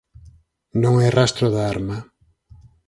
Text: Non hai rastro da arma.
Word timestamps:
Non 0.81 0.93
hai 0.97 1.09
rastro 1.19 1.45
da 1.53 1.61
arma. 1.73 1.97